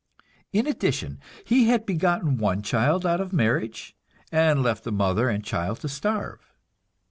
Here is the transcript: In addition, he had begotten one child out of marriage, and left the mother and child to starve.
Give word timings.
In 0.51 0.65
addition, 0.65 1.19
he 1.45 1.65
had 1.65 1.85
begotten 1.85 2.39
one 2.39 2.63
child 2.63 3.05
out 3.05 3.21
of 3.21 3.31
marriage, 3.31 3.95
and 4.31 4.63
left 4.63 4.83
the 4.83 4.91
mother 4.91 5.29
and 5.29 5.43
child 5.45 5.79
to 5.81 5.87
starve. 5.89 6.39